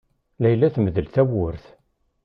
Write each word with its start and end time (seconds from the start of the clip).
Layla 0.41 0.67
temdel 0.75 1.07
tawwurt. 1.13 1.65